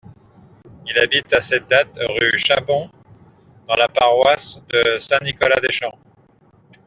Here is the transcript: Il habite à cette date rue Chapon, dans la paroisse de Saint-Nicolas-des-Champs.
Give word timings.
Il 0.87 0.97
habite 0.97 1.31
à 1.31 1.41
cette 1.41 1.67
date 1.69 1.95
rue 2.19 2.39
Chapon, 2.39 2.89
dans 3.67 3.75
la 3.75 3.87
paroisse 3.87 4.59
de 4.67 4.97
Saint-Nicolas-des-Champs. 4.97 5.99